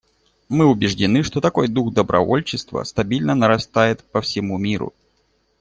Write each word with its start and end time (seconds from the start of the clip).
Мы 0.49 0.65
убеждены, 0.65 1.21
что 1.21 1.41
такой 1.41 1.67
дух 1.67 1.93
добровольчества 1.93 2.83
стабильно 2.85 3.35
нарастает 3.35 4.03
по 4.03 4.19
всему 4.19 4.57
миру. 4.57 4.95